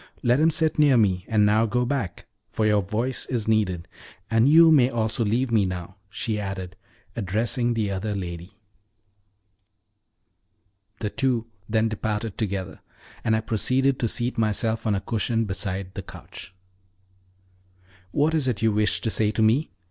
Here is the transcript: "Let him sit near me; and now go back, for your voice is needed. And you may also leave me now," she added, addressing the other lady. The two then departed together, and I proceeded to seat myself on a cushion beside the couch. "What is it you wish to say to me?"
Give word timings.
"Let 0.23 0.39
him 0.39 0.49
sit 0.49 0.79
near 0.79 0.97
me; 0.97 1.25
and 1.27 1.45
now 1.45 1.67
go 1.67 1.85
back, 1.85 2.25
for 2.49 2.65
your 2.65 2.81
voice 2.81 3.27
is 3.27 3.47
needed. 3.47 3.87
And 4.31 4.49
you 4.49 4.71
may 4.71 4.89
also 4.89 5.23
leave 5.23 5.51
me 5.51 5.63
now," 5.63 5.97
she 6.09 6.39
added, 6.39 6.75
addressing 7.15 7.75
the 7.75 7.91
other 7.91 8.15
lady. 8.15 8.57
The 11.01 11.11
two 11.11 11.45
then 11.69 11.87
departed 11.87 12.35
together, 12.35 12.79
and 13.23 13.35
I 13.35 13.41
proceeded 13.41 13.99
to 13.99 14.07
seat 14.07 14.39
myself 14.39 14.87
on 14.87 14.95
a 14.95 15.01
cushion 15.01 15.45
beside 15.45 15.93
the 15.93 16.01
couch. 16.01 16.51
"What 18.09 18.33
is 18.33 18.47
it 18.47 18.63
you 18.63 18.71
wish 18.71 19.01
to 19.01 19.11
say 19.11 19.29
to 19.29 19.43
me?" 19.43 19.69